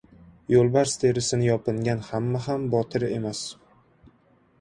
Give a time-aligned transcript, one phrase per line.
[0.51, 3.43] •Yo‘lbars terisini yopingan hamma ham botir emas.